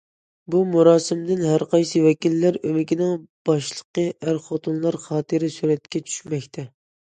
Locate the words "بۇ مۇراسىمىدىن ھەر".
0.53-1.65